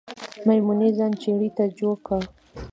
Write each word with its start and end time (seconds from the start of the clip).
میمونۍ 0.45 0.89
ځان 0.97 1.11
چړې 1.21 1.49
ته 1.57 1.63
جوړ 1.77 1.95
که 2.05 2.17